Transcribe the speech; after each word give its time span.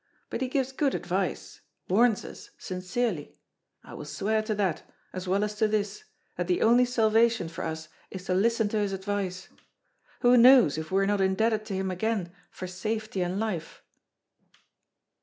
But 0.31 0.41
he 0.41 0.47
gives 0.47 0.71
good 0.71 0.95
advice, 0.95 1.61
warns 1.87 2.25
us 2.25 2.49
sincerely: 2.57 3.37
I 3.83 3.93
will 3.93 4.05
swear 4.05 4.41
to 4.41 4.55
that, 4.55 4.81
as 5.13 5.27
well 5.27 5.43
as 5.43 5.53
to 5.57 5.67
this, 5.67 6.05
that 6.37 6.47
the 6.47 6.63
only 6.63 6.85
salvation 6.85 7.47
for 7.47 7.63
us 7.63 7.87
is 8.09 8.25
to 8.25 8.33
listen 8.33 8.67
to 8.69 8.79
his 8.79 8.93
advice. 8.93 9.49
Who 10.21 10.37
knows 10.37 10.79
if 10.79 10.91
we 10.91 11.03
are 11.03 11.05
not 11.05 11.21
indebted 11.21 11.65
to 11.65 11.75
him 11.75 11.91
again, 11.91 12.31
for 12.49 12.65
safety 12.65 13.21
and 13.21 13.39
life?" 13.39 13.83